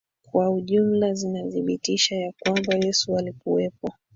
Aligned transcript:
Kwa 0.23 0.49
ujumla 0.49 1.13
zinathibitisha 1.13 2.15
ya 2.15 2.33
kwamba 2.43 2.73
Yesu 2.85 3.17
alikuwepo 3.17 3.89